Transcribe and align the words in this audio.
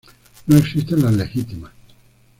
No 0.47 0.57
existen 0.57 1.03
las 1.03 1.13
legítimas. 1.13 1.71